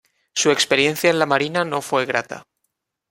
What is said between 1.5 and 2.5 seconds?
no fue grata.